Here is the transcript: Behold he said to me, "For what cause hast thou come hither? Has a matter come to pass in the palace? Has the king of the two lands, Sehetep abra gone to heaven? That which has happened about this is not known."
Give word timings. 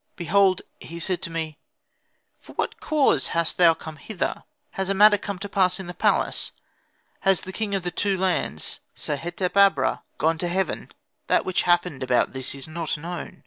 Behold 0.15 0.63
he 0.79 0.97
said 0.97 1.21
to 1.21 1.29
me, 1.29 1.59
"For 2.39 2.53
what 2.53 2.79
cause 2.81 3.27
hast 3.37 3.57
thou 3.57 3.75
come 3.75 3.97
hither? 3.97 4.45
Has 4.71 4.89
a 4.89 4.95
matter 4.95 5.15
come 5.19 5.37
to 5.37 5.47
pass 5.47 5.79
in 5.79 5.85
the 5.85 5.93
palace? 5.93 6.53
Has 7.19 7.41
the 7.41 7.53
king 7.53 7.75
of 7.75 7.83
the 7.83 7.91
two 7.91 8.17
lands, 8.17 8.79
Sehetep 8.95 9.55
abra 9.55 10.01
gone 10.17 10.39
to 10.39 10.47
heaven? 10.47 10.89
That 11.27 11.45
which 11.45 11.61
has 11.61 11.71
happened 11.73 12.01
about 12.01 12.33
this 12.33 12.55
is 12.55 12.67
not 12.67 12.97
known." 12.97 13.39